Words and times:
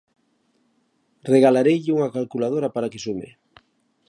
Regalareille 1.33 1.93
unha 1.97 2.13
calculadora 2.17 2.69
para 2.75 2.91
que 2.91 3.03
sume. 3.05 3.27